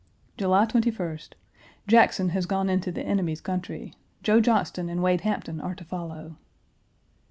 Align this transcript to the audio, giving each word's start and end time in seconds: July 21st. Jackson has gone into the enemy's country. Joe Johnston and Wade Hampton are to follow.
July 0.35 0.65
21st. 0.65 1.33
Jackson 1.87 2.29
has 2.29 2.47
gone 2.47 2.71
into 2.71 2.91
the 2.91 3.03
enemy's 3.03 3.39
country. 3.39 3.93
Joe 4.23 4.41
Johnston 4.41 4.89
and 4.89 5.03
Wade 5.03 5.21
Hampton 5.21 5.61
are 5.61 5.75
to 5.75 5.83
follow. 5.83 6.37